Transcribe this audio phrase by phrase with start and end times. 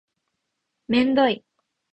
[0.87, 1.45] めんどい